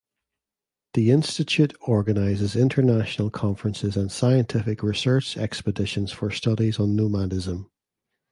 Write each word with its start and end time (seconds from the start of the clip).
The 0.95 1.11
institute 1.11 1.75
organizes 1.79 2.55
international 2.55 3.29
conferences 3.29 3.95
and 3.95 4.11
scientific 4.11 4.81
research 4.81 5.37
expeditions 5.37 6.11
for 6.11 6.31
studies 6.31 6.79
on 6.79 6.95
nomadism. 6.95 7.69